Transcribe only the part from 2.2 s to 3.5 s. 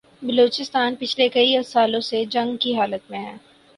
جنگ کی حالت میں ہے